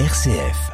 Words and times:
RCF. 0.00 0.72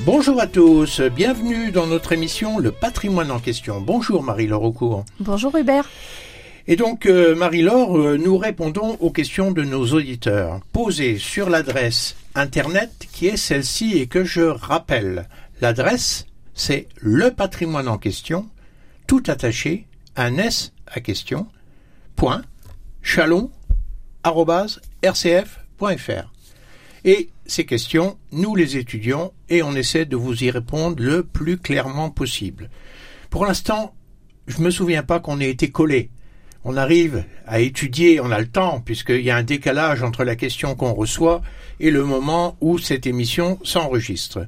Bonjour 0.00 0.40
à 0.40 0.48
tous, 0.48 1.00
bienvenue 1.00 1.70
dans 1.70 1.86
notre 1.86 2.10
émission 2.10 2.58
Le 2.58 2.72
patrimoine 2.72 3.30
en 3.30 3.38
question. 3.38 3.80
Bonjour 3.80 4.24
Marie-Laure 4.24 4.64
Aucourt. 4.64 5.04
Bonjour 5.20 5.56
Hubert. 5.56 5.88
Et 6.66 6.74
donc 6.74 7.06
euh, 7.06 7.36
Marie-Laure, 7.36 7.96
euh, 7.96 8.16
nous 8.16 8.36
répondons 8.36 8.96
aux 8.98 9.12
questions 9.12 9.52
de 9.52 9.62
nos 9.62 9.92
auditeurs 9.92 10.58
posées 10.72 11.18
sur 11.18 11.48
l'adresse 11.48 12.16
internet 12.34 13.06
qui 13.12 13.28
est 13.28 13.36
celle-ci 13.36 13.96
et 13.96 14.08
que 14.08 14.24
je 14.24 14.42
rappelle. 14.42 15.28
L'adresse, 15.60 16.26
c'est 16.52 16.88
le 16.96 17.30
patrimoine 17.30 17.86
en 17.86 17.96
question, 17.96 18.48
tout 19.06 19.22
attaché, 19.28 19.86
un 20.16 20.36
S 20.36 20.72
à 20.88 20.98
question, 20.98 21.46
point, 22.16 22.42
chalon, 23.02 23.50
arrobase, 24.22 24.80
rcf.fr. 25.04 26.32
Et 27.04 27.28
ces 27.46 27.66
questions, 27.66 28.18
nous 28.32 28.54
les 28.54 28.76
étudions 28.76 29.32
et 29.48 29.62
on 29.62 29.74
essaie 29.74 30.06
de 30.06 30.16
vous 30.16 30.42
y 30.44 30.50
répondre 30.50 31.02
le 31.02 31.22
plus 31.22 31.58
clairement 31.58 32.10
possible. 32.10 32.70
Pour 33.28 33.44
l'instant, 33.44 33.94
je 34.46 34.62
me 34.62 34.70
souviens 34.70 35.02
pas 35.02 35.20
qu'on 35.20 35.40
ait 35.40 35.50
été 35.50 35.70
collé. 35.70 36.10
On 36.64 36.78
arrive 36.78 37.24
à 37.46 37.60
étudier, 37.60 38.20
on 38.20 38.30
a 38.30 38.40
le 38.40 38.48
temps, 38.48 38.80
puisqu'il 38.80 39.20
y 39.20 39.30
a 39.30 39.36
un 39.36 39.42
décalage 39.42 40.02
entre 40.02 40.24
la 40.24 40.34
question 40.34 40.74
qu'on 40.74 40.94
reçoit 40.94 41.42
et 41.78 41.90
le 41.90 42.04
moment 42.04 42.56
où 42.62 42.78
cette 42.78 43.06
émission 43.06 43.58
s'enregistre. 43.62 44.46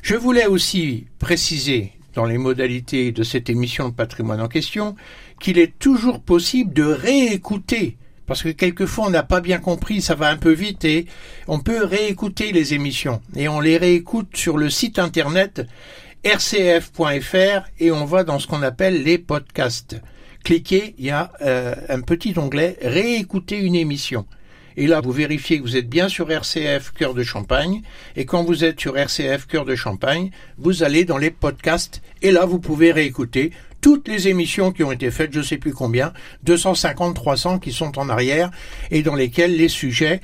Je 0.00 0.14
voulais 0.14 0.46
aussi 0.46 1.06
préciser 1.18 1.92
dans 2.14 2.24
les 2.24 2.38
modalités 2.38 3.12
de 3.12 3.22
cette 3.22 3.50
émission 3.50 3.88
de 3.88 3.94
patrimoine 3.94 4.40
en 4.40 4.48
question 4.48 4.94
qu'il 5.40 5.58
est 5.58 5.78
toujours 5.78 6.20
possible 6.20 6.72
de 6.72 6.84
réécouter 6.84 7.96
parce 8.26 8.42
que 8.42 8.50
quelquefois 8.50 9.06
on 9.06 9.10
n'a 9.10 9.22
pas 9.22 9.40
bien 9.40 9.58
compris, 9.58 10.00
ça 10.00 10.14
va 10.14 10.30
un 10.30 10.36
peu 10.36 10.52
vite 10.52 10.84
et 10.84 11.06
on 11.48 11.58
peut 11.58 11.84
réécouter 11.84 12.52
les 12.52 12.72
émissions 12.72 13.20
et 13.36 13.48
on 13.48 13.60
les 13.60 13.76
réécoute 13.76 14.36
sur 14.36 14.58
le 14.58 14.70
site 14.70 14.98
internet 14.98 15.66
rcf.fr 16.24 17.68
et 17.80 17.90
on 17.90 18.04
va 18.04 18.24
dans 18.24 18.38
ce 18.38 18.46
qu'on 18.46 18.62
appelle 18.62 19.02
les 19.02 19.18
podcasts. 19.18 20.00
Cliquez, 20.44 20.94
il 20.98 21.06
y 21.06 21.10
a 21.10 21.32
euh, 21.42 21.74
un 21.88 22.00
petit 22.00 22.34
onglet 22.36 22.78
réécouter 22.80 23.58
une 23.58 23.74
émission. 23.74 24.26
Et 24.76 24.86
là, 24.86 25.00
vous 25.00 25.12
vérifiez 25.12 25.58
que 25.58 25.62
vous 25.62 25.76
êtes 25.76 25.88
bien 25.88 26.08
sur 26.08 26.30
RCF 26.30 26.92
Cœur 26.92 27.14
de 27.14 27.22
Champagne. 27.22 27.82
Et 28.16 28.24
quand 28.24 28.42
vous 28.44 28.64
êtes 28.64 28.80
sur 28.80 28.96
RCF 28.96 29.46
Cœur 29.46 29.64
de 29.64 29.74
Champagne, 29.74 30.30
vous 30.58 30.82
allez 30.82 31.04
dans 31.04 31.18
les 31.18 31.30
podcasts. 31.30 32.02
Et 32.22 32.30
là, 32.30 32.44
vous 32.44 32.58
pouvez 32.58 32.92
réécouter 32.92 33.52
toutes 33.82 34.08
les 34.08 34.28
émissions 34.28 34.72
qui 34.72 34.84
ont 34.84 34.92
été 34.92 35.10
faites, 35.10 35.34
je 35.34 35.42
sais 35.42 35.58
plus 35.58 35.74
combien, 35.74 36.12
250, 36.44 37.14
300 37.14 37.58
qui 37.58 37.72
sont 37.72 37.98
en 37.98 38.08
arrière 38.08 38.50
et 38.90 39.02
dans 39.02 39.16
lesquelles 39.16 39.56
les 39.56 39.68
sujets 39.68 40.20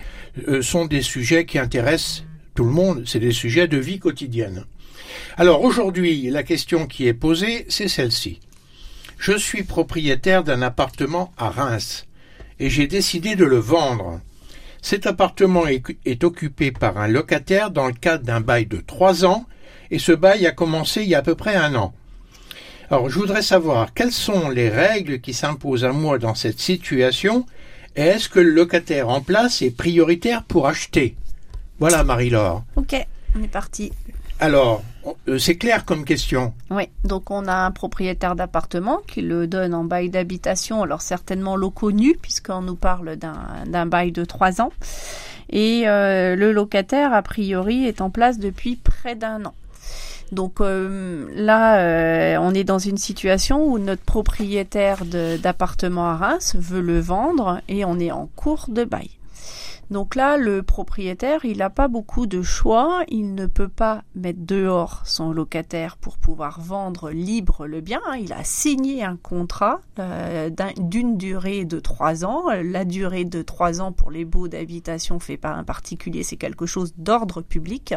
euh, 0.46 0.62
sont 0.62 0.86
des 0.86 1.02
sujets 1.02 1.44
qui 1.44 1.58
intéressent 1.58 2.24
tout 2.54 2.64
le 2.64 2.70
monde. 2.70 3.02
C'est 3.04 3.18
des 3.18 3.32
sujets 3.32 3.68
de 3.68 3.76
vie 3.76 3.98
quotidienne. 3.98 4.64
Alors 5.36 5.62
aujourd'hui, 5.62 6.30
la 6.30 6.44
question 6.44 6.86
qui 6.86 7.06
est 7.08 7.14
posée, 7.14 7.66
c'est 7.68 7.88
celle-ci. 7.88 8.40
Je 9.18 9.36
suis 9.36 9.64
propriétaire 9.64 10.44
d'un 10.44 10.62
appartement 10.62 11.32
à 11.36 11.50
Reims 11.50 12.06
et 12.60 12.70
j'ai 12.70 12.86
décidé 12.86 13.34
de 13.34 13.44
le 13.44 13.58
vendre. 13.58 14.20
Cet 14.82 15.06
appartement 15.06 15.64
est, 15.66 16.24
occupé 16.24 16.70
par 16.72 16.98
un 16.98 17.08
locataire 17.08 17.70
dans 17.70 17.86
le 17.86 17.92
cadre 17.92 18.24
d'un 18.24 18.40
bail 18.40 18.66
de 18.66 18.78
trois 18.78 19.24
ans 19.24 19.46
et 19.90 19.98
ce 19.98 20.12
bail 20.12 20.46
a 20.46 20.52
commencé 20.52 21.02
il 21.02 21.08
y 21.08 21.14
a 21.14 21.18
à 21.18 21.22
peu 21.22 21.34
près 21.34 21.56
un 21.56 21.74
an. 21.74 21.94
Alors 22.90 23.10
je 23.10 23.18
voudrais 23.18 23.42
savoir 23.42 23.92
quelles 23.92 24.12
sont 24.12 24.48
les 24.48 24.68
règles 24.68 25.20
qui 25.20 25.34
s'imposent 25.34 25.84
à 25.84 25.92
moi 25.92 26.18
dans 26.18 26.34
cette 26.34 26.60
situation 26.60 27.44
et 27.96 28.02
est-ce 28.02 28.28
que 28.28 28.40
le 28.40 28.50
locataire 28.50 29.08
en 29.08 29.20
place 29.20 29.62
est 29.62 29.76
prioritaire 29.76 30.44
pour 30.44 30.68
acheter? 30.68 31.16
Voilà 31.80 32.04
Marie-Laure. 32.04 32.64
Ok, 32.76 32.94
on 33.36 33.42
est 33.42 33.48
parti. 33.48 33.92
Alors, 34.40 34.84
c'est 35.38 35.56
clair 35.56 35.84
comme 35.84 36.04
question. 36.04 36.52
Oui, 36.70 36.84
donc 37.04 37.30
on 37.30 37.46
a 37.46 37.54
un 37.54 37.70
propriétaire 37.70 38.34
d'appartement 38.34 38.98
qui 39.06 39.22
le 39.22 39.46
donne 39.46 39.74
en 39.74 39.84
bail 39.84 40.10
d'habitation, 40.10 40.82
alors 40.82 41.02
certainement 41.02 41.56
locaux 41.56 41.92
nus, 41.92 42.16
puisqu'on 42.20 42.62
nous 42.62 42.76
parle 42.76 43.16
d'un 43.16 43.86
bail 43.86 44.12
de 44.12 44.24
trois 44.24 44.60
ans. 44.60 44.72
Et 45.50 45.88
euh, 45.88 46.36
le 46.36 46.52
locataire, 46.52 47.12
a 47.12 47.22
priori, 47.22 47.86
est 47.86 48.00
en 48.00 48.10
place 48.10 48.38
depuis 48.38 48.76
près 48.76 49.14
d'un 49.14 49.44
an. 49.46 49.54
Donc 50.30 50.60
euh, 50.60 51.26
là, 51.34 51.80
euh, 51.80 52.36
on 52.40 52.52
est 52.52 52.64
dans 52.64 52.78
une 52.78 52.98
situation 52.98 53.64
où 53.66 53.78
notre 53.78 54.02
propriétaire 54.02 55.04
d'appartement 55.06 56.08
à 56.10 56.16
Reims 56.16 56.54
veut 56.58 56.82
le 56.82 57.00
vendre 57.00 57.62
et 57.68 57.86
on 57.86 57.98
est 57.98 58.10
en 58.10 58.28
cours 58.36 58.66
de 58.68 58.84
bail. 58.84 59.10
Donc 59.90 60.14
là, 60.14 60.36
le 60.36 60.62
propriétaire, 60.62 61.44
il 61.44 61.58
n'a 61.58 61.70
pas 61.70 61.88
beaucoup 61.88 62.26
de 62.26 62.42
choix. 62.42 63.04
Il 63.08 63.34
ne 63.34 63.46
peut 63.46 63.68
pas 63.68 64.02
mettre 64.14 64.40
dehors 64.42 65.02
son 65.04 65.32
locataire 65.32 65.96
pour 65.96 66.18
pouvoir 66.18 66.60
vendre 66.60 67.10
libre 67.10 67.66
le 67.66 67.80
bien. 67.80 68.00
Il 68.20 68.32
a 68.32 68.44
signé 68.44 69.02
un 69.02 69.16
contrat 69.16 69.80
euh, 69.98 70.50
d'une 70.78 71.16
durée 71.16 71.64
de 71.64 71.80
trois 71.80 72.24
ans. 72.24 72.44
La 72.62 72.84
durée 72.84 73.24
de 73.24 73.42
trois 73.42 73.80
ans 73.80 73.92
pour 73.92 74.10
les 74.10 74.24
baux 74.24 74.48
d'habitation 74.48 75.18
fait 75.18 75.36
par 75.36 75.56
un 75.56 75.64
particulier, 75.64 76.22
c'est 76.22 76.36
quelque 76.36 76.66
chose 76.66 76.92
d'ordre 76.98 77.40
public. 77.40 77.94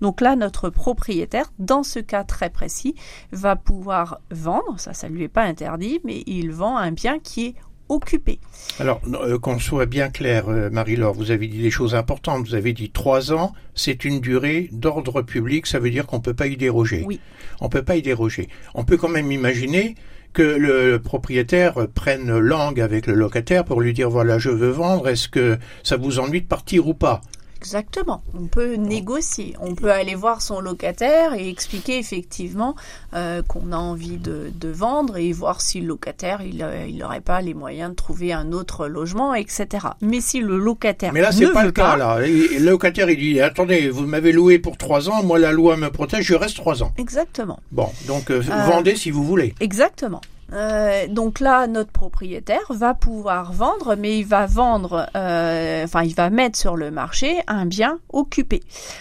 Donc 0.00 0.20
là, 0.20 0.36
notre 0.36 0.68
propriétaire, 0.68 1.50
dans 1.58 1.82
ce 1.82 1.98
cas 1.98 2.24
très 2.24 2.50
précis, 2.50 2.94
va 3.32 3.56
pouvoir 3.56 4.20
vendre. 4.30 4.78
Ça, 4.78 4.92
ça 4.92 5.08
lui 5.08 5.22
est 5.22 5.28
pas 5.28 5.42
interdit, 5.42 6.00
mais 6.04 6.22
il 6.26 6.52
vend 6.52 6.76
un 6.76 6.92
bien 6.92 7.18
qui 7.18 7.46
est 7.46 7.54
occupé. 7.88 8.38
Alors, 8.78 9.00
euh, 9.06 9.38
qu'on 9.38 9.58
soit 9.58 9.86
bien 9.86 10.08
clair, 10.08 10.48
euh, 10.48 10.70
Marie-Laure, 10.70 11.14
vous 11.14 11.30
avez 11.30 11.46
dit 11.48 11.60
des 11.60 11.70
choses 11.70 11.94
importantes. 11.94 12.46
Vous 12.46 12.54
avez 12.54 12.72
dit 12.72 12.90
trois 12.90 13.32
ans, 13.32 13.52
c'est 13.74 14.04
une 14.04 14.20
durée 14.20 14.68
d'ordre 14.72 15.22
public, 15.22 15.66
ça 15.66 15.78
veut 15.78 15.90
dire 15.90 16.06
qu'on 16.06 16.16
ne 16.16 16.22
peut 16.22 16.34
pas 16.34 16.46
y 16.46 16.56
déroger. 16.56 17.02
Oui. 17.06 17.20
On 17.60 17.66
ne 17.66 17.70
peut 17.70 17.82
pas 17.82 17.96
y 17.96 18.02
déroger. 18.02 18.48
On 18.74 18.84
peut 18.84 18.96
quand 18.96 19.08
même 19.08 19.30
imaginer 19.30 19.94
que 20.32 20.42
le 20.42 20.98
propriétaire 20.98 21.74
prenne 21.94 22.38
langue 22.38 22.80
avec 22.80 23.06
le 23.06 23.14
locataire 23.14 23.64
pour 23.64 23.80
lui 23.80 23.92
dire 23.92 24.08
voilà, 24.08 24.38
je 24.38 24.48
veux 24.48 24.70
vendre, 24.70 25.08
est-ce 25.08 25.28
que 25.28 25.58
ça 25.82 25.96
vous 25.96 26.18
ennuie 26.18 26.40
de 26.40 26.46
partir 26.46 26.88
ou 26.88 26.94
pas? 26.94 27.20
Exactement. 27.62 28.24
On 28.34 28.48
peut 28.48 28.74
négocier. 28.74 29.54
On 29.60 29.76
peut 29.76 29.92
aller 29.92 30.16
voir 30.16 30.42
son 30.42 30.58
locataire 30.58 31.32
et 31.34 31.48
expliquer 31.48 31.96
effectivement 31.96 32.74
euh, 33.14 33.40
qu'on 33.42 33.70
a 33.70 33.76
envie 33.76 34.16
de, 34.16 34.50
de, 34.52 34.68
vendre 34.68 35.16
et 35.16 35.30
voir 35.30 35.60
si 35.60 35.80
le 35.80 35.86
locataire 35.86 36.40
il 36.42 36.56
n'aurait 36.98 37.20
pas 37.20 37.40
les 37.40 37.54
moyens 37.54 37.90
de 37.90 37.94
trouver 37.94 38.32
un 38.32 38.50
autre 38.50 38.88
logement, 38.88 39.32
etc. 39.32 39.86
Mais 40.00 40.20
si 40.20 40.40
le 40.40 40.58
locataire 40.58 41.12
mais 41.12 41.20
là 41.20 41.30
c'est 41.30 41.52
pas 41.52 41.62
le 41.64 41.70
cas 41.70 41.94
là. 41.94 42.18
Le 42.18 42.58
locataire 42.68 43.08
il 43.08 43.18
dit 43.18 43.40
attendez 43.40 43.90
vous 43.90 44.06
m'avez 44.06 44.32
loué 44.32 44.58
pour 44.58 44.76
trois 44.76 45.08
ans, 45.08 45.22
moi 45.22 45.38
la 45.38 45.52
loi 45.52 45.76
me 45.76 45.88
protège, 45.88 46.24
je 46.24 46.34
reste 46.34 46.56
trois 46.56 46.82
ans. 46.82 46.92
Exactement. 46.98 47.60
Bon 47.70 47.90
donc 48.08 48.32
euh, 48.32 48.42
euh, 48.50 48.64
vendez 48.66 48.96
si 48.96 49.12
vous 49.12 49.22
voulez. 49.22 49.54
Exactement. 49.60 50.20
Euh, 50.52 51.06
donc 51.08 51.40
là, 51.40 51.66
notre 51.66 51.90
propriétaire 51.92 52.64
va 52.70 52.94
pouvoir 52.94 53.52
vendre, 53.52 53.96
mais 53.96 54.18
il 54.18 54.26
va 54.26 54.46
vendre, 54.46 55.08
euh, 55.16 55.84
enfin, 55.84 56.02
il 56.02 56.14
va 56.14 56.30
mettre 56.30 56.58
sur 56.58 56.76
le 56.76 56.90
marché 56.90 57.40
un 57.46 57.66
bien 57.66 57.98
occupé. 58.12 58.60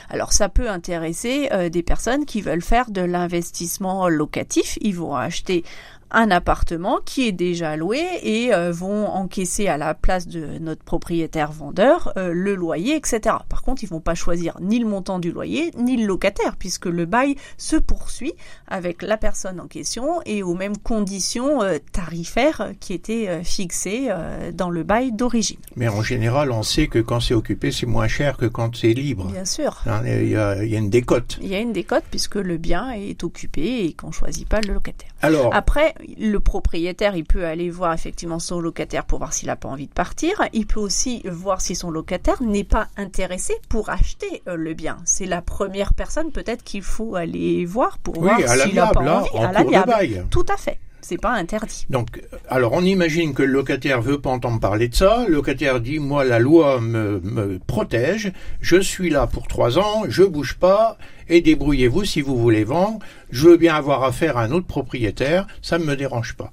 Alors, 0.09 0.33
ça 0.33 0.49
peut 0.49 0.69
intéresser 0.69 1.49
euh, 1.51 1.69
des 1.69 1.83
personnes 1.83 2.25
qui 2.25 2.41
veulent 2.41 2.61
faire 2.61 2.89
de 2.89 3.01
l'investissement 3.01 4.07
locatif. 4.07 4.77
Ils 4.81 4.95
vont 4.95 5.15
acheter 5.15 5.63
un 6.11 6.31
appartement 6.31 6.99
qui 7.03 7.27
est 7.27 7.31
déjà 7.31 7.75
loué 7.77 8.01
et 8.23 8.53
euh, 8.53 8.71
vont 8.71 9.07
encaisser 9.07 9.67
à 9.67 9.77
la 9.77 9.93
place 9.93 10.27
de 10.27 10.59
notre 10.59 10.83
propriétaire 10.83 11.51
vendeur 11.51 12.13
euh, 12.17 12.31
le 12.33 12.55
loyer, 12.55 12.95
etc. 12.95 13.35
Par 13.49 13.61
contre, 13.61 13.83
ils 13.83 13.89
vont 13.89 13.99
pas 14.01 14.15
choisir 14.15 14.57
ni 14.61 14.79
le 14.79 14.87
montant 14.87 15.19
du 15.19 15.31
loyer 15.31 15.71
ni 15.77 15.97
le 15.97 16.05
locataire 16.05 16.55
puisque 16.57 16.85
le 16.85 17.05
bail 17.05 17.35
se 17.57 17.75
poursuit 17.75 18.33
avec 18.67 19.01
la 19.01 19.17
personne 19.17 19.59
en 19.59 19.67
question 19.67 20.21
et 20.25 20.43
aux 20.43 20.53
mêmes 20.53 20.77
conditions 20.77 21.61
euh, 21.63 21.77
tarifaires 21.91 22.71
qui 22.79 22.93
étaient 22.93 23.43
fixées 23.43 24.09
dans 24.53 24.69
le 24.69 24.83
bail 24.83 25.11
d'origine. 25.11 25.59
Mais 25.75 25.87
en 25.87 26.01
général, 26.01 26.51
on 26.51 26.63
sait 26.63 26.87
que 26.87 26.99
quand 26.99 27.19
c'est 27.19 27.33
occupé, 27.33 27.71
c'est 27.71 27.85
moins 27.85 28.07
cher 28.07 28.37
que 28.37 28.45
quand 28.45 28.75
c'est 28.75 28.93
libre. 28.93 29.25
Bien 29.25 29.45
sûr. 29.45 29.81
Hein, 29.85 30.01
il 30.05 30.29
y, 30.29 30.35
a, 30.35 30.63
y, 30.63 30.75
a, 30.75 30.79
une 30.79 30.89
décote. 30.89 31.37
Il 31.41 31.47
y 31.47 31.55
a 31.55 31.59
une 31.59 31.73
décote 31.73 32.03
puisque 32.09 32.35
le 32.35 32.57
bien 32.57 32.91
est 32.91 33.23
occupé 33.23 33.85
et 33.85 33.93
qu'on 33.93 34.11
choisit 34.11 34.47
pas 34.47 34.61
le 34.61 34.73
locataire. 34.73 35.11
Alors, 35.21 35.53
après, 35.53 35.93
le 36.17 36.39
propriétaire, 36.39 37.15
il 37.15 37.23
peut 37.23 37.45
aller 37.45 37.69
voir 37.69 37.93
effectivement 37.93 38.39
son 38.39 38.59
locataire 38.59 39.05
pour 39.05 39.19
voir 39.19 39.33
s'il 39.33 39.47
n'a 39.47 39.55
pas 39.55 39.69
envie 39.69 39.87
de 39.87 39.93
partir. 39.93 40.41
Il 40.53 40.67
peut 40.67 40.79
aussi 40.79 41.21
voir 41.25 41.61
si 41.61 41.75
son 41.75 41.91
locataire 41.91 42.41
n'est 42.41 42.63
pas 42.63 42.87
intéressé 42.97 43.53
pour 43.69 43.89
acheter 43.89 44.43
euh, 44.47 44.55
le 44.55 44.73
bien. 44.73 44.97
C'est 45.05 45.25
la 45.25 45.41
première 45.41 45.93
personne 45.93 46.31
peut-être 46.31 46.63
qu'il 46.63 46.83
faut 46.83 47.15
aller 47.15 47.65
voir 47.65 47.97
pour 47.97 48.17
oui, 48.17 48.29
voir 48.29 48.39
s'il 48.39 48.75
n'a 48.75 48.87
pas 48.87 48.99
envie. 48.99 49.37
à 49.37 49.51
la 49.51 50.23
Tout 50.29 50.45
à 50.49 50.57
fait. 50.57 50.79
C'est 51.01 51.19
pas 51.19 51.31
interdit. 51.31 51.85
Donc, 51.89 52.21
alors 52.49 52.73
on 52.73 52.83
imagine 52.83 53.33
que 53.33 53.43
le 53.43 53.51
locataire 53.51 54.01
veut 54.01 54.19
pas 54.19 54.29
entendre 54.29 54.59
parler 54.59 54.87
de 54.87 54.95
ça. 54.95 55.25
Le 55.27 55.33
locataire 55.33 55.79
dit 55.79 55.99
moi 55.99 56.23
la 56.23 56.39
loi 56.39 56.79
me, 56.79 57.19
me 57.23 57.59
protège, 57.59 58.31
je 58.61 58.77
suis 58.77 59.09
là 59.09 59.27
pour 59.27 59.47
trois 59.47 59.77
ans, 59.79 60.03
je 60.07 60.23
bouge 60.23 60.55
pas 60.55 60.97
et 61.27 61.41
débrouillez-vous 61.41 62.05
si 62.05 62.21
vous 62.21 62.37
voulez 62.37 62.63
vendre. 62.63 62.99
Je 63.31 63.49
veux 63.49 63.57
bien 63.57 63.75
avoir 63.75 64.03
affaire 64.03 64.37
à 64.37 64.43
un 64.43 64.51
autre 64.51 64.67
propriétaire, 64.67 65.47
ça 65.61 65.77
ne 65.77 65.85
me 65.85 65.95
dérange 65.95 66.35
pas. 66.35 66.51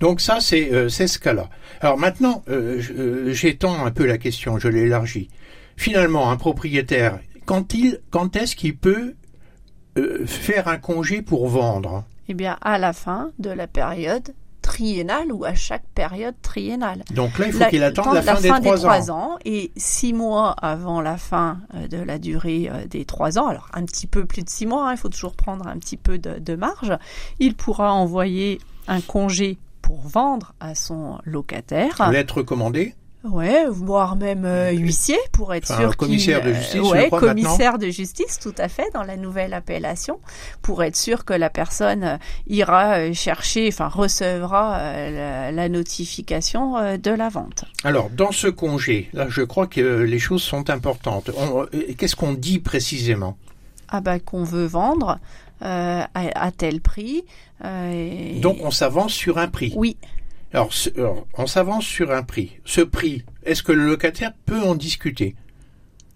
Donc 0.00 0.20
ça 0.20 0.38
c'est 0.40 0.72
euh, 0.72 0.88
ce 0.88 1.18
cas-là. 1.18 1.48
Alors 1.80 1.98
maintenant 1.98 2.42
euh, 2.48 2.80
euh, 2.96 3.32
j'étends 3.32 3.84
un 3.84 3.90
peu 3.90 4.06
la 4.06 4.18
question, 4.18 4.58
je 4.58 4.68
l'élargis. 4.68 5.28
Finalement 5.76 6.30
un 6.30 6.36
propriétaire 6.36 7.18
quand 7.46 7.74
il 7.74 8.00
quand 8.10 8.36
est-ce 8.36 8.56
qu'il 8.56 8.76
peut 8.76 9.14
faire 10.26 10.68
un 10.68 10.76
congé 10.76 11.22
pour 11.22 11.48
vendre? 11.48 12.04
Eh 12.28 12.34
bien, 12.34 12.58
à 12.60 12.78
la 12.78 12.92
fin 12.92 13.30
de 13.38 13.50
la 13.50 13.66
période 13.66 14.34
triennale 14.62 15.32
ou 15.32 15.44
à 15.44 15.54
chaque 15.54 15.84
période 15.94 16.34
triennale. 16.42 17.02
Donc 17.12 17.38
là, 17.38 17.46
il 17.46 17.52
faut 17.52 17.64
qu'il 17.66 17.82
attende 17.82 18.14
la, 18.14 18.22
fin, 18.22 18.60
des, 18.60 18.70
trois, 18.74 19.10
ans. 19.10 19.38
Et 19.46 19.72
six 19.76 20.12
mois 20.12 20.50
avant 20.50 21.00
la 21.00 21.16
fin 21.16 21.60
euh, 21.74 21.88
de 21.88 21.96
la 21.96 22.18
durée 22.18 22.68
euh, 22.70 22.86
des 22.86 23.06
trois 23.06 23.38
ans, 23.38 23.46
alors 23.46 23.68
un 23.72 23.84
petit 23.84 24.06
peu 24.06 24.26
plus 24.26 24.42
de 24.42 24.50
six 24.50 24.66
mois, 24.66 24.88
hein, 24.88 24.92
il 24.92 24.98
faut 24.98 25.08
toujours 25.08 25.34
prendre 25.34 25.66
un 25.66 25.78
petit 25.78 25.96
peu 25.96 26.18
de, 26.18 26.38
de 26.38 26.54
marge, 26.54 26.92
il 27.38 27.54
pourra 27.54 27.94
envoyer 27.94 28.60
un 28.88 29.00
congé 29.00 29.58
pour 29.80 30.00
vendre 30.00 30.52
à 30.60 30.74
son 30.74 31.18
locataire. 31.24 32.10
Lettre 32.10 32.42
Ouais, 33.24 33.64
voire 33.68 34.14
même 34.14 34.44
euh, 34.44 34.70
huissier 34.70 35.18
pour 35.32 35.52
être 35.52 35.66
sûr 35.66 35.96
commissaire 35.96 36.42
de 36.42 36.52
justice. 36.52 36.80
ouais, 36.80 37.10
commissaire 37.10 37.76
de 37.76 37.88
justice, 37.88 38.38
tout 38.38 38.54
à 38.58 38.68
fait, 38.68 38.88
dans 38.94 39.02
la 39.02 39.16
nouvelle 39.16 39.54
appellation, 39.54 40.20
pour 40.62 40.84
être 40.84 40.94
sûr 40.94 41.24
que 41.24 41.32
la 41.32 41.50
personne 41.50 42.04
euh, 42.04 42.16
ira 42.46 42.98
euh, 42.98 43.12
chercher, 43.12 43.68
enfin 43.68 43.88
recevra 43.88 44.78
la, 45.50 45.68
notification 45.68 46.96
de 46.96 47.10
la 47.10 47.28
vente. 47.28 47.64
Alors, 47.82 48.08
dans 48.10 48.30
ce 48.30 48.46
congé, 48.46 49.10
là, 49.12 49.26
je 49.28 49.42
crois 49.42 49.66
que 49.66 49.80
les 49.80 50.18
choses 50.18 50.42
sont 50.42 50.70
importantes. 50.70 51.30
Qu'est-ce 51.98 52.16
qu'on 52.16 52.32
dit 52.32 52.60
précisément? 52.60 53.36
Ah 53.88 54.00
bah 54.00 54.18
qu'on 54.18 54.44
veut 54.44 54.66
vendre 54.66 55.18
à, 55.60 56.08
à, 56.14 56.52
tel 56.52 56.80
prix. 56.80 57.24
Donc, 58.40 58.58
on 58.62 58.70
s'avance 58.70 59.12
sur 59.12 59.38
un 59.38 59.48
prix. 59.48 59.72
Oui. 59.76 59.96
Alors, 60.52 60.70
on 61.36 61.46
s'avance 61.46 61.84
sur 61.84 62.10
un 62.10 62.22
prix. 62.22 62.58
Ce 62.64 62.80
prix, 62.80 63.24
est-ce 63.44 63.62
que 63.62 63.72
le 63.72 63.84
locataire 63.84 64.32
peut 64.46 64.62
en 64.62 64.74
discuter? 64.74 65.34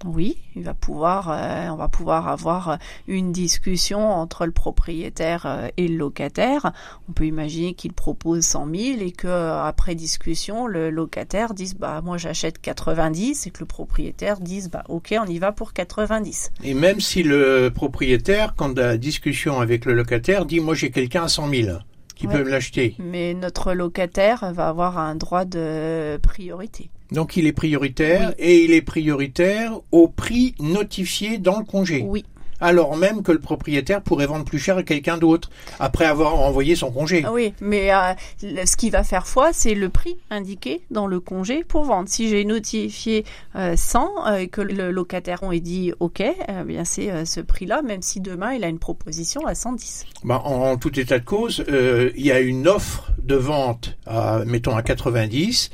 Oui, 0.05 0.39
il 0.57 0.65
va 0.65 0.75
pouvoir, 0.75 1.31
euh, 1.31 1.69
on 1.69 1.77
va 1.77 1.89
pouvoir 1.89 2.29
avoir 2.29 2.79
une 3.07 3.31
discussion 3.31 4.01
entre 4.01 4.47
le 4.47 4.53
propriétaire 4.53 5.47
euh, 5.47 5.69
et 5.77 5.87
le 5.87 5.97
locataire. 5.97 6.73
On 7.09 7.13
peut 7.13 7.27
imaginer 7.27 7.75
qu'il 7.75 7.93
propose 7.93 8.43
100 8.43 8.67
000 8.75 9.01
et 9.01 9.13
que 9.13 9.29
après 9.29 9.95
discussion, 9.95 10.67
le 10.67 10.91
locataire 10.91 11.55
dise 11.55 11.75
bah 11.75 12.01
moi 12.03 12.19
j'achète 12.19 12.61
90 12.61 13.47
et 13.47 13.51
que 13.51 13.61
le 13.61 13.67
propriétaire 13.67 14.41
dise 14.41 14.71
bah 14.71 14.83
ok 14.89 15.15
on 15.21 15.27
y 15.27 15.39
va 15.39 15.53
pour 15.53 15.73
90. 15.73 16.53
Et 16.65 16.75
même 16.75 17.01
si 17.01 17.23
le 17.23 17.71
propriétaire, 17.73 18.55
quand 18.57 18.77
la 18.77 18.97
discussion 18.97 19.61
avec 19.61 19.85
le 19.85 19.93
locataire 19.93 20.47
dit 20.47 20.59
moi 20.59 20.75
j'ai 20.75 20.91
quelqu'un 20.91 21.25
à 21.25 21.29
100 21.29 21.49
000 21.49 21.79
qui 22.15 22.27
peuvent 22.27 22.49
l'acheter. 22.49 22.95
Mais 22.99 23.35
notre 23.35 23.73
locataire 23.73 24.53
va 24.53 24.69
avoir 24.69 24.99
un 24.99 25.15
droit 25.15 25.45
de 25.45 26.19
priorité. 26.19 26.91
Donc 27.11 27.37
il 27.37 27.47
est 27.47 27.53
prioritaire 27.53 28.35
et 28.39 28.65
il 28.65 28.73
est 28.73 28.83
prioritaire 28.83 29.79
au 29.91 30.09
prix 30.09 30.55
notifié 30.61 31.39
dans 31.39 31.59
le 31.59 31.65
congé. 31.65 32.03
Oui 32.07 32.25
alors 32.63 32.97
même 32.97 33.23
que 33.23 33.33
le 33.33 33.41
propriétaire 33.41 34.01
pourrait 34.01 34.27
vendre 34.27 34.45
plus 34.45 34.59
cher 34.59 34.79
à 34.79 34.83
quelqu'un 34.83 35.19
d'autre 35.19 35.51
après 35.81 36.07
avoir 36.07 36.37
envoyé 36.37 36.77
son 36.77 36.91
congé. 36.91 37.23
Ah 37.27 37.33
oui, 37.33 37.53
mais 37.61 37.93
euh, 37.93 38.15
ce 38.41 38.77
qui 38.77 38.89
va 38.89 39.03
faire 39.03 39.27
foi, 39.27 39.53
c'est 39.53 39.75
le 39.75 39.89
prix 39.89 40.17
indiqué 40.31 40.81
dans 40.91 41.07
le 41.07 41.21
congé 41.21 41.65
pour 41.65 41.85
vendre. 41.85 42.09
Si 42.09 42.29
j'ai 42.29 42.45
notifié 42.45 43.25
100 43.55 44.27
euh, 44.27 44.37
et 44.37 44.49
que 44.49 44.61
le 44.61 44.91
locataire 44.91 45.41
ait 45.53 45.61
dit 45.61 45.93
OK, 46.01 46.21
eh 46.21 46.65
bien 46.65 46.85
c'est 46.85 47.27
ce 47.27 47.41
prix-là, 47.41 47.83
même 47.83 48.03
si 48.03 48.21
demain 48.21 48.55
il 48.55 48.65
a 48.65 48.69
une 48.69 48.79
proposition 48.79 49.45
à 49.47 49.55
110. 49.55 50.07
Ben, 50.25 50.37
en, 50.37 50.77
tout 50.77 50.99
état 50.99 51.19
de 51.19 51.25
cause, 51.25 51.65
euh, 51.69 52.11
il 52.17 52.25
y 52.25 52.33
a 52.33 52.41
une 52.41 52.69
offre 52.69 53.13
de 53.23 53.35
vente 53.35 53.97
à 54.07 54.45
mettons 54.47 54.77
à 54.77 54.83
90. 54.83 55.71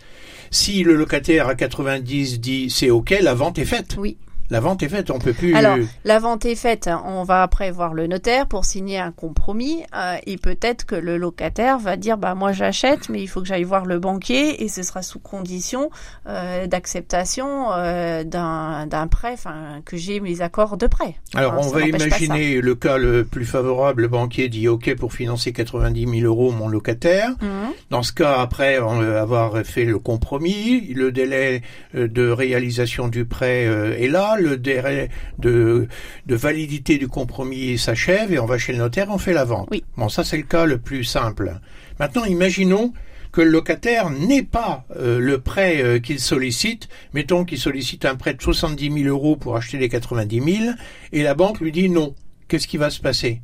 Si 0.51 0.83
le 0.83 0.97
locataire 0.97 1.49
à 1.49 1.55
90 1.55 2.41
dit 2.41 2.71
c'est 2.71 2.91
OK, 2.91 3.15
la 3.21 3.35
vente 3.35 3.59
est 3.59 3.67
faite. 3.67 3.97
Oui. 3.99 4.17
La 4.51 4.61
vente 4.61 4.83
est 4.83 4.89
faite, 4.89 5.11
on 5.11 5.19
peut 5.19 5.35
plus. 5.35 5.55
Alors, 5.55 5.77
la 6.05 6.19
vente 6.19 6.47
est 6.47 6.55
faite. 6.55 6.89
On 7.05 7.23
va 7.23 7.43
après 7.43 7.71
voir 7.71 7.93
le 7.93 8.07
notaire 8.07 8.47
pour 8.47 8.65
signer 8.65 8.99
un 8.99 9.13
compromis. 9.13 9.83
Euh, 9.95 10.17
et 10.27 10.39
peut-être 10.39 10.87
que 10.87 10.95
le 10.95 11.19
locataire 11.19 11.79
va 11.79 11.97
dire, 11.97 12.17
bah 12.17 12.35
moi 12.35 12.53
j'achète, 12.53 13.11
mais 13.11 13.23
il 13.23 13.27
faut 13.27 13.41
que 13.41 13.47
j'aille 13.47 13.65
voir 13.65 13.85
le 13.85 13.99
banquier 13.99 14.63
et 14.63 14.69
ce 14.69 14.83
sera 14.83 15.03
sous 15.03 15.19
condition 15.19 15.91
euh, 16.27 16.67
d'acceptation 16.67 17.73
euh, 17.73 18.25
d'un 18.25 19.07
prêt, 19.11 19.33
enfin 19.35 19.83
que 19.85 19.97
j'ai 19.99 20.21
mes 20.21 20.41
accords 20.41 20.79
de 20.79 20.87
prêt. 20.87 21.17
Alors, 21.35 21.55
on 21.59 21.69
va 21.69 21.83
imaginer 21.83 22.61
le 22.63 22.75
cas 22.75 22.97
le 22.97 23.25
plus 23.25 23.45
favorable. 23.45 24.03
Le 24.03 24.09
banquier 24.09 24.49
dit, 24.49 24.67
ok 24.67 24.95
pour 24.97 25.13
financer 25.13 25.53
90 25.53 26.21
000 26.21 26.23
euros 26.23 26.53
mon 26.53 26.69
locataire. 26.69 27.31
Mhm. 27.43 27.73
Dans 27.91 28.03
ce 28.03 28.13
cas, 28.13 28.39
après 28.41 28.79
on 28.79 29.01
avoir 29.01 29.59
fait 29.65 29.85
le 29.85 29.99
compromis, 29.99 30.93
le 30.95 31.13
délai 31.13 31.63
de 31.93 32.31
réalisation 32.31 33.09
du 33.09 33.27
prêt 33.27 33.65
est 33.65 34.09
là 34.09 34.38
le 34.39 34.57
délai 34.57 35.11
de, 35.39 35.89
de 36.27 36.35
validité 36.35 36.99
du 36.99 37.09
compromis 37.09 37.79
s'achève 37.79 38.33
et 38.33 38.39
on 38.39 38.47
va 38.47 38.59
chez 38.59 38.73
le 38.73 38.79
notaire, 38.79 39.09
on 39.11 39.19
fait 39.19 39.33
la 39.33 39.45
vente. 39.45 39.69
Oui. 39.71 39.85
Bon, 39.97 40.09
ça 40.09 40.25
c'est 40.25 40.37
le 40.37 40.43
cas 40.45 40.65
le 40.65 40.79
plus 40.79 41.05
simple. 41.05 41.59
Maintenant, 41.99 42.25
imaginons 42.25 42.93
que 43.33 43.41
le 43.41 43.51
locataire 43.51 44.11
n'ait 44.11 44.43
pas 44.43 44.85
euh, 44.97 45.19
le 45.19 45.39
prêt 45.41 45.83
euh, 45.83 45.99
qu'il 45.99 46.21
sollicite. 46.21 46.89
Mettons 47.13 47.45
qu'il 47.45 47.59
sollicite 47.59 48.05
un 48.05 48.17
prêt 48.17 48.35
de 48.35 48.43
70 48.43 49.03
000 49.03 49.09
euros 49.09 49.37
pour 49.37 49.57
acheter 49.57 49.79
les 49.79 49.89
90 49.89 50.59
000 50.59 50.75
et 51.13 51.23
la 51.23 51.35
banque 51.35 51.61
lui 51.61 51.73
dit 51.73 51.89
non. 51.89 52.15
Qu'est-ce 52.49 52.67
qui 52.67 52.79
va 52.79 52.91
se 52.91 53.01
passer? 53.01 53.43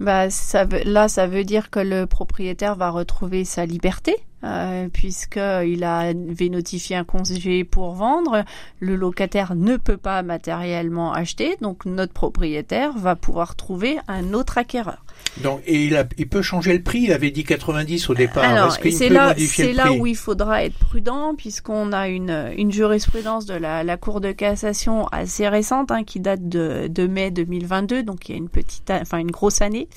Bah, 0.00 0.28
ça 0.28 0.66
là, 0.84 1.08
ça 1.08 1.26
veut 1.26 1.44
dire 1.44 1.70
que 1.70 1.78
le 1.78 2.06
propriétaire 2.06 2.74
va 2.76 2.90
retrouver 2.90 3.44
sa 3.44 3.64
liberté 3.64 4.16
euh, 4.44 4.88
puisqu'il 4.92 5.84
avait 5.84 6.48
notifié 6.48 6.96
un 6.96 7.04
congé 7.04 7.64
pour 7.64 7.92
vendre. 7.92 8.44
Le 8.80 8.94
locataire 8.94 9.54
ne 9.54 9.76
peut 9.76 9.96
pas 9.96 10.22
matériellement 10.22 11.12
acheter, 11.12 11.56
donc 11.60 11.86
notre 11.86 12.12
propriétaire 12.12 12.92
va 12.92 13.16
pouvoir 13.16 13.56
trouver 13.56 13.98
un 14.06 14.34
autre 14.34 14.58
acquéreur. 14.58 15.04
Donc, 15.42 15.62
et 15.66 15.86
il, 15.86 15.96
a, 15.96 16.04
il 16.18 16.28
peut 16.28 16.42
changer 16.42 16.74
le 16.74 16.82
prix. 16.82 17.00
Il 17.00 17.12
avait 17.12 17.30
dit 17.30 17.44
90 17.44 18.10
au 18.10 18.14
départ. 18.14 18.44
Alors, 18.44 18.72
c'est 18.72 19.08
là, 19.08 19.34
c'est 19.36 19.72
là 19.72 19.92
où 19.92 20.06
il 20.06 20.16
faudra 20.16 20.64
être 20.64 20.76
prudent, 20.76 21.34
puisqu'on 21.34 21.92
a 21.92 22.08
une, 22.08 22.52
une 22.56 22.70
jurisprudence 22.70 23.46
de 23.46 23.54
la, 23.54 23.82
la 23.82 23.96
Cour 23.96 24.20
de 24.20 24.32
cassation 24.32 25.06
assez 25.08 25.48
récente, 25.48 25.90
hein, 25.90 26.04
qui 26.04 26.20
date 26.20 26.48
de, 26.48 26.88
de 26.88 27.06
mai 27.06 27.30
2022, 27.30 28.02
donc 28.02 28.28
il 28.28 28.32
y 28.32 28.34
a 28.34 28.38
une 28.38 28.48
petite, 28.48 28.90
enfin 28.90 29.18
une 29.18 29.30
grosse 29.30 29.62
année. 29.62 29.88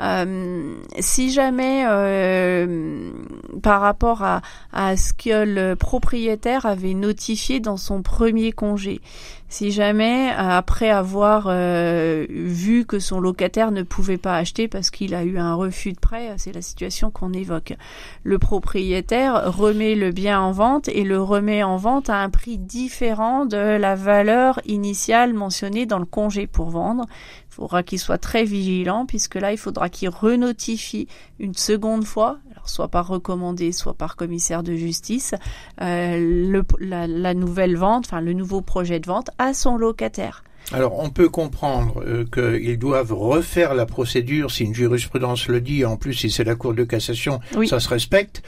Euh, 0.00 0.76
si 0.98 1.30
jamais 1.30 1.84
euh, 1.88 3.10
par 3.62 3.80
rapport 3.80 4.22
à, 4.22 4.42
ce 4.96 5.12
que 5.12 5.44
le 5.44 5.74
propriétaire 5.74 6.66
avait 6.66 6.94
notifié 6.94 7.60
dans 7.60 7.78
son 7.78 8.02
premier 8.02 8.52
congé, 8.52 9.00
si 9.48 9.70
jamais, 9.70 10.30
après 10.36 10.90
avoir 10.90 11.46
euh, 11.48 12.26
vu 12.28 12.84
que 12.84 12.98
son 12.98 13.20
locataire 13.20 13.70
ne 13.70 13.82
pouvait 13.82 14.18
pas 14.18 14.36
acheter 14.36 14.66
parce 14.66 14.90
qu'il 14.90 15.14
a 15.14 15.22
eu 15.22 15.38
un 15.38 15.54
refus 15.54 15.92
de 15.92 16.00
prêt, 16.00 16.34
c'est 16.36 16.52
la 16.52 16.62
situation 16.62 17.10
qu'on 17.10 17.32
évoque, 17.32 17.74
le 18.24 18.38
propriétaire 18.38 19.56
remet 19.56 19.94
le 19.94 20.10
bien 20.10 20.40
en 20.40 20.50
vente 20.50 20.88
et 20.88 21.04
le 21.04 21.22
remet 21.22 21.62
en 21.62 21.76
vente 21.76 22.10
à 22.10 22.16
un 22.16 22.28
prix 22.28 22.58
différent 22.58 23.46
de 23.46 23.56
la 23.56 23.94
valeur 23.94 24.60
initiale 24.66 25.32
mentionnée 25.32 25.86
dans 25.86 26.00
le 26.00 26.06
congé 26.06 26.46
pour 26.46 26.70
vendre. 26.70 27.06
Il 27.56 27.62
faudra 27.62 27.82
qu'il 27.82 27.98
soit 27.98 28.18
très 28.18 28.44
vigilant 28.44 29.06
puisque 29.06 29.36
là, 29.36 29.50
il 29.50 29.58
faudra 29.58 29.88
qu'il 29.88 30.10
renotifie 30.10 31.08
une 31.38 31.54
seconde 31.54 32.04
fois 32.04 32.38
soit 32.68 32.88
par 32.88 33.06
recommandé, 33.06 33.72
soit 33.72 33.94
par 33.94 34.16
commissaire 34.16 34.62
de 34.62 34.74
justice, 34.74 35.34
euh, 35.80 36.62
la, 36.80 37.34
nouvelle 37.34 37.76
vente, 37.76 38.06
enfin 38.06 38.20
le 38.20 38.32
nouveau 38.32 38.60
projet 38.60 39.00
de 39.00 39.06
vente 39.06 39.30
à 39.38 39.54
son 39.54 39.76
locataire. 39.76 40.42
Alors, 40.72 40.98
on 40.98 41.10
peut 41.10 41.28
comprendre 41.28 42.02
euh, 42.04 42.24
qu'ils 42.24 42.76
doivent 42.76 43.12
refaire 43.12 43.74
la 43.74 43.86
procédure 43.86 44.50
si 44.50 44.64
une 44.64 44.74
jurisprudence 44.74 45.46
le 45.46 45.60
dit. 45.60 45.84
En 45.84 45.96
plus, 45.96 46.14
si 46.14 46.28
c'est 46.28 46.42
la 46.42 46.56
Cour 46.56 46.74
de 46.74 46.82
cassation, 46.82 47.38
ça 47.66 47.78
se 47.78 47.88
respecte. 47.88 48.42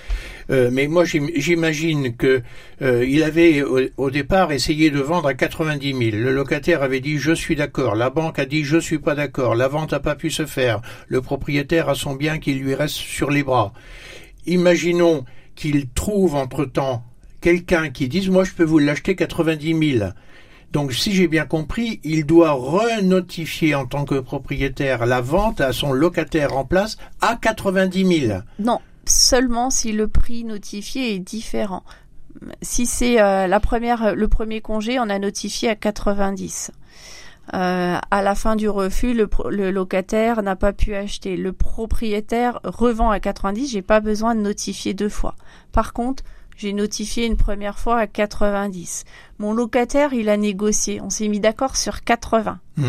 Euh, 0.50 0.68
mais 0.72 0.88
moi, 0.88 1.04
j'imagine 1.04 2.16
que 2.16 2.42
euh, 2.82 3.06
il 3.06 3.22
avait 3.22 3.62
au, 3.62 4.10
départ 4.10 4.50
essayé 4.50 4.90
de 4.90 4.98
vendre 4.98 5.28
à 5.28 5.34
90 5.34 6.10
000. 6.10 6.16
Le 6.16 6.32
locataire 6.32 6.82
avait 6.82 6.98
dit 6.98 7.18
je 7.18 7.32
suis 7.32 7.54
d'accord. 7.54 7.94
La 7.94 8.10
banque 8.10 8.40
a 8.40 8.46
dit 8.46 8.64
je 8.64 8.78
suis 8.78 8.98
pas 8.98 9.14
d'accord. 9.14 9.54
La 9.54 9.68
vente 9.68 9.92
n'a 9.92 10.00
pas 10.00 10.16
pu 10.16 10.30
se 10.30 10.44
faire. 10.44 10.80
Le 11.06 11.20
propriétaire 11.20 11.88
a 11.88 11.94
son 11.94 12.16
bien 12.16 12.38
qui 12.38 12.54
lui 12.54 12.74
reste 12.74 12.96
sur 12.96 13.30
les 13.30 13.44
bras. 13.44 13.72
Imaginons 14.46 15.24
qu'il 15.54 15.88
trouve 15.90 16.34
entre 16.34 16.64
temps 16.64 17.04
quelqu'un 17.40 17.90
qui 17.90 18.08
dise 18.08 18.28
moi 18.28 18.42
je 18.42 18.52
peux 18.52 18.64
vous 18.64 18.78
l'acheter 18.78 19.14
90 19.14 19.98
000 19.98 20.10
Donc 20.72 20.92
si 20.92 21.12
j'ai 21.12 21.28
bien 21.28 21.46
compris, 21.46 22.00
il 22.04 22.26
doit 22.26 22.52
renotifier 22.52 23.74
en 23.74 23.86
tant 23.86 24.04
que 24.04 24.20
propriétaire 24.20 25.06
la 25.06 25.20
vente 25.20 25.60
à 25.60 25.72
son 25.72 25.92
locataire 25.92 26.56
en 26.56 26.64
place 26.64 26.98
à 27.20 27.36
90 27.36 28.26
000. 28.26 28.40
Non, 28.58 28.78
seulement 29.06 29.70
si 29.70 29.92
le 29.92 30.08
prix 30.08 30.44
notifié 30.44 31.14
est 31.14 31.18
différent. 31.20 31.84
Si 32.62 32.86
c'est 32.86 33.20
euh, 33.20 33.46
la 33.46 33.60
première, 33.60 34.14
le 34.14 34.28
premier 34.28 34.60
congé, 34.60 35.00
on 35.00 35.08
a 35.08 35.18
notifié 35.18 35.70
à 35.70 35.74
90. 35.74 36.70
Euh, 37.54 37.96
à 38.10 38.22
la 38.22 38.34
fin 38.34 38.56
du 38.56 38.68
refus, 38.68 39.14
le, 39.14 39.28
le 39.48 39.70
locataire 39.70 40.42
n'a 40.42 40.54
pas 40.54 40.74
pu 40.74 40.94
acheter. 40.94 41.36
Le 41.36 41.52
propriétaire 41.52 42.60
revend 42.62 43.10
à 43.10 43.20
90. 43.20 43.70
J'ai 43.72 43.82
pas 43.82 44.00
besoin 44.00 44.34
de 44.34 44.40
notifier 44.40 44.92
deux 44.92 45.08
fois. 45.08 45.34
Par 45.72 45.94
contre, 45.94 46.22
j'ai 46.58 46.72
notifié 46.72 47.24
une 47.24 47.36
première 47.36 47.78
fois 47.78 47.98
à 47.98 48.06
90. 48.06 49.04
Mon 49.38 49.54
locataire, 49.54 50.12
il 50.12 50.28
a 50.28 50.36
négocié. 50.36 51.00
On 51.00 51.08
s'est 51.08 51.28
mis 51.28 51.40
d'accord 51.40 51.76
sur 51.76 52.02
80. 52.02 52.58
Mmh. 52.76 52.84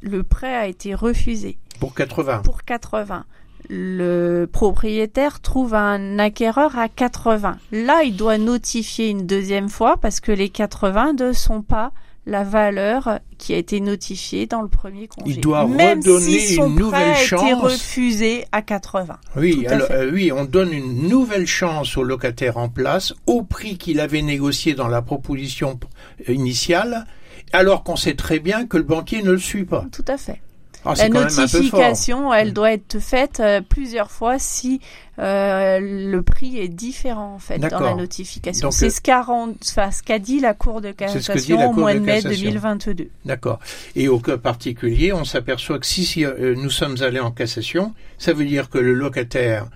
Le 0.00 0.22
prêt 0.22 0.54
a 0.54 0.68
été 0.68 0.94
refusé. 0.94 1.58
Pour 1.80 1.94
80. 1.94 2.38
Pour 2.38 2.64
80 2.64 3.26
le 3.68 4.46
propriétaire 4.50 5.40
trouve 5.40 5.74
un 5.74 6.18
acquéreur 6.18 6.78
à 6.78 6.88
80. 6.88 7.58
Là, 7.72 8.02
il 8.02 8.16
doit 8.16 8.38
notifier 8.38 9.08
une 9.10 9.26
deuxième 9.26 9.68
fois 9.68 9.96
parce 9.98 10.20
que 10.20 10.32
les 10.32 10.48
80 10.48 11.14
ne 11.14 11.32
sont 11.32 11.62
pas 11.62 11.92
la 12.28 12.44
valeur 12.44 13.20
qui 13.38 13.54
a 13.54 13.56
été 13.56 13.80
notifiée 13.80 14.46
dans 14.46 14.60
le 14.60 14.68
premier 14.68 15.08
congé. 15.08 15.30
Il 15.30 15.40
doit 15.40 15.66
Même 15.66 16.00
redonner 16.00 16.38
si 16.38 16.54
son 16.56 16.68
une 16.68 16.74
nouvelle 16.76 17.12
prêt 17.12 17.24
chance. 17.24 17.42
a 17.42 17.46
été 17.46 17.54
refusé 17.54 18.44
à 18.52 18.60
80. 18.62 19.16
Oui, 19.36 19.66
à 19.66 19.72
alors, 19.72 19.88
euh, 19.90 20.10
oui, 20.12 20.30
on 20.30 20.44
donne 20.44 20.72
une 20.72 21.08
nouvelle 21.08 21.46
chance 21.46 21.96
au 21.96 22.02
locataire 22.04 22.58
en 22.58 22.68
place 22.68 23.14
au 23.26 23.42
prix 23.42 23.78
qu'il 23.78 23.98
avait 23.98 24.22
négocié 24.22 24.74
dans 24.74 24.88
la 24.88 25.00
proposition 25.00 25.80
initiale, 26.28 27.06
alors 27.52 27.82
qu'on 27.82 27.96
sait 27.96 28.14
très 28.14 28.38
bien 28.40 28.66
que 28.66 28.76
le 28.76 28.82
banquier 28.82 29.22
ne 29.22 29.30
le 29.32 29.38
suit 29.38 29.64
pas. 29.64 29.86
Tout 29.90 30.04
à 30.06 30.18
fait. 30.18 30.40
Ah, 30.84 30.94
La 30.96 31.08
notification, 31.08 32.32
elle 32.32 32.52
doit 32.52 32.72
être 32.72 32.98
faite 32.98 33.40
euh, 33.40 33.60
plusieurs 33.60 34.10
fois 34.10 34.38
si 34.38 34.80
euh, 35.18 35.80
le 35.80 36.22
prix 36.22 36.58
est 36.58 36.68
différent 36.68 37.34
en 37.34 37.38
fait 37.40 37.58
dans 37.58 37.80
la 37.80 37.94
notification. 37.94 38.70
C'est 38.70 38.86
euh, 38.86 38.90
ce 38.90 39.00
qu'a 39.00 39.24
enfin, 39.26 39.90
ce 39.90 40.18
dit 40.18 40.38
la 40.38 40.54
Cour 40.54 40.80
de 40.80 40.92
cassation 40.92 41.70
au 41.70 41.72
mois 41.72 41.94
de 41.94 41.98
de 41.98 42.04
mai 42.04 42.22
cassation. 42.22 42.44
2022. 42.44 43.08
D'accord. 43.24 43.58
Et 43.96 44.06
au 44.06 44.20
cas 44.20 44.36
particulier, 44.36 45.12
on 45.12 45.24
s'aperçoit 45.24 45.80
que 45.80 45.86
si, 45.86 46.04
si, 46.04 46.24
euh, 46.24 46.54
nous 46.56 46.70
sommes 46.70 47.02
allés 47.02 47.18
en 47.18 47.32
cassation, 47.32 47.94
ça 48.16 48.32
veut 48.32 48.44
dire 48.44 48.70
que 48.70 48.78
le 48.78 48.92
locataire 48.92 49.66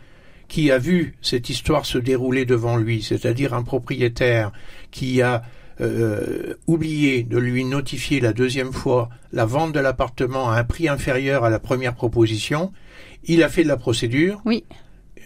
qui 0.47 0.71
a 0.71 0.78
vu 0.78 1.16
cette 1.23 1.49
histoire 1.49 1.87
se 1.87 1.99
dérouler 1.99 2.44
devant 2.44 2.76
lui, 2.76 3.02
c'est-à-dire 3.02 3.52
un 3.52 3.64
propriétaire 3.64 4.52
qui 4.92 5.23
a 5.23 5.42
euh, 5.82 6.54
oublié 6.66 7.22
de 7.24 7.38
lui 7.38 7.64
notifier 7.64 8.20
la 8.20 8.32
deuxième 8.32 8.72
fois 8.72 9.08
la 9.32 9.44
vente 9.44 9.72
de 9.72 9.80
l'appartement 9.80 10.50
à 10.50 10.58
un 10.58 10.64
prix 10.64 10.88
inférieur 10.88 11.44
à 11.44 11.50
la 11.50 11.58
première 11.58 11.94
proposition, 11.94 12.72
il 13.24 13.42
a 13.42 13.48
fait 13.48 13.62
de 13.64 13.68
la 13.68 13.76
procédure. 13.76 14.40
Oui. 14.44 14.64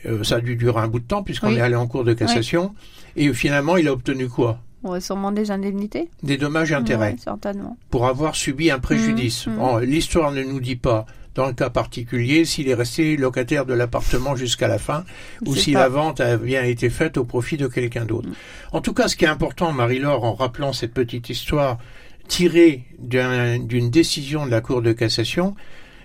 Euh, 0.06 0.22
ça 0.25 0.36
a 0.36 0.40
dû 0.40 0.56
durer 0.56 0.80
un 0.80 0.88
bout 0.88 1.00
de 1.00 1.04
temps 1.06 1.22
puisqu'on 1.22 1.48
Oui. 1.48 1.56
est 1.56 1.60
allé 1.60 1.75
en 1.75 1.86
cours 1.86 2.04
de 2.04 2.12
cassation. 2.14 2.75
Et 3.16 3.32
finalement, 3.32 3.76
il 3.76 3.88
a 3.88 3.92
obtenu 3.92 4.28
quoi? 4.28 4.60
Sûrement 5.00 5.32
des 5.32 5.50
indemnités. 5.50 6.08
Des 6.22 6.36
dommages 6.36 6.70
et 6.70 6.75
intérêts 6.75 7.12
Ouais, 7.12 7.16
certainement. 7.18 7.76
pour 7.90 8.06
avoir 8.06 8.36
subi 8.36 8.70
un 8.70 8.78
préjudice. 8.78 9.48
Mmh, 9.48 9.50
mmh. 9.56 9.80
L'histoire 9.80 10.30
ne 10.30 10.42
nous 10.44 10.60
dit 10.60 10.76
pas, 10.76 11.06
dans 11.37 11.47
le 11.47 11.52
cas 11.52 11.71
particulier, 11.71 12.45
s'il 12.45 12.69
est 12.69 12.75
resté 12.75 13.16
locataire 13.16 13.66
de 13.66 13.75
l'appartement 13.75 14.35
jusqu'à 14.35 14.66
la 14.69 14.78
fin, 14.78 15.05
ou 15.45 15.55
si 15.55 15.73
pas- 15.73 15.81
la 15.81 15.88
vente 15.88 16.21
a 16.21 16.37
bien 16.38 16.64
été 16.64 16.88
faite 16.90 17.19
au 17.19 17.25
profit 17.25 17.57
de 17.59 17.69
quelqu'un 17.69 18.05
d'autre. 18.07 18.28
En 18.73 18.81
tout 18.81 18.95
cas, 18.95 19.07
ce 19.07 19.14
qui 19.16 19.25
est 19.26 19.28
important, 19.28 19.71
Marie-Laure, 19.73 20.25
en 20.25 20.35
rappelant 20.35 20.73
cette 20.73 20.95
petite 20.95 21.28
histoire 21.28 21.78
tirée 22.26 22.85
d'un- 22.99 23.59
d'une 23.59 23.90
décision 23.90 24.47
de 24.47 24.50
la 24.50 24.61
Cour 24.61 24.83
de 24.83 24.93
cassation, 24.93 25.55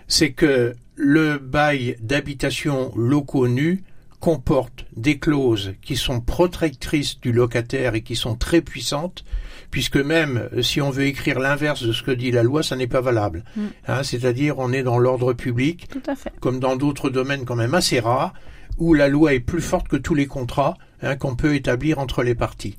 c'est 0.07 0.31
que 0.33 0.75
le 0.95 1.37
bail 1.39 1.95
d'habitation 2.01 2.91
locaux 2.95 3.47
nus 3.47 3.83
comporte 4.21 4.85
des 4.95 5.17
clauses 5.17 5.73
qui 5.81 5.97
sont 5.97 6.21
protectrices 6.21 7.19
du 7.19 7.33
locataire 7.33 7.95
et 7.95 8.03
qui 8.03 8.15
sont 8.15 8.35
très 8.35 8.61
puissantes, 8.61 9.25
puisque 9.71 9.97
même 9.97 10.47
euh, 10.53 10.61
si 10.61 10.79
on 10.79 10.91
veut 10.91 11.05
écrire 11.05 11.39
l'inverse 11.39 11.83
de 11.83 11.91
ce 11.91 12.03
que 12.03 12.11
dit 12.11 12.31
la 12.31 12.43
loi, 12.43 12.61
ça 12.63 12.75
n'est 12.77 12.87
pas 12.87 13.01
valable. 13.01 13.43
Mm. 13.55 13.61
Hein, 13.87 14.03
C'est-à-dire 14.03 14.59
on 14.59 14.71
est 14.71 14.83
dans 14.83 14.99
l'ordre 14.99 15.33
public, 15.33 15.87
Tout 15.89 16.03
à 16.07 16.15
fait. 16.15 16.31
comme 16.39 16.59
dans 16.59 16.75
d'autres 16.75 17.09
domaines 17.09 17.43
quand 17.45 17.55
même 17.55 17.73
assez 17.73 17.99
rares, 17.99 18.33
où 18.77 18.93
la 18.93 19.09
loi 19.09 19.33
est 19.33 19.39
plus 19.39 19.61
forte 19.61 19.87
que 19.87 19.97
tous 19.97 20.15
les 20.15 20.27
contrats 20.27 20.77
hein, 21.01 21.15
qu'on 21.15 21.35
peut 21.35 21.55
établir 21.55 21.99
entre 21.99 22.23
les 22.23 22.35
parties. 22.35 22.77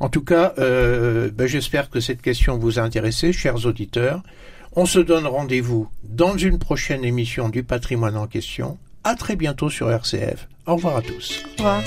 En 0.00 0.08
tout 0.08 0.24
cas, 0.24 0.54
euh, 0.58 1.30
ben, 1.30 1.46
j'espère 1.46 1.90
que 1.90 2.00
cette 2.00 2.22
question 2.22 2.58
vous 2.58 2.78
a 2.78 2.82
intéressé, 2.82 3.32
chers 3.32 3.66
auditeurs. 3.66 4.22
On 4.74 4.86
se 4.86 4.98
donne 4.98 5.26
rendez-vous 5.26 5.88
dans 6.04 6.36
une 6.36 6.58
prochaine 6.58 7.04
émission 7.04 7.48
du 7.48 7.62
patrimoine 7.64 8.16
en 8.16 8.26
question. 8.26 8.78
À 9.04 9.14
très 9.14 9.36
bientôt 9.36 9.70
sur 9.70 9.90
RCF. 9.90 10.48
Au 10.66 10.76
revoir 10.76 10.96
à 10.98 11.02
tous. 11.02 11.42
Au 11.58 11.62
revoir. 11.62 11.82